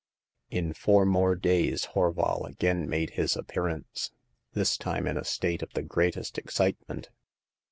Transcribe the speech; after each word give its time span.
In 0.49 0.73
four 0.73 1.05
more 1.05 1.35
days 1.35 1.89
Horval 1.93 2.47
again 2.49 2.89
made 2.89 3.11
his 3.11 3.35
appearance, 3.37 4.09
this 4.53 4.75
time 4.75 5.05
in 5.05 5.15
a 5.15 5.23
state 5.23 5.61
of 5.61 5.71
the 5.75 5.83
greatest 5.83 6.39
excitement. 6.39 7.11